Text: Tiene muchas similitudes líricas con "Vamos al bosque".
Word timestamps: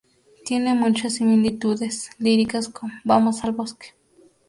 Tiene 0.45 0.73
muchas 0.73 1.13
similitudes 1.13 2.09
líricas 2.17 2.69
con 2.69 2.89
"Vamos 3.03 3.43
al 3.43 3.51
bosque". 3.51 3.89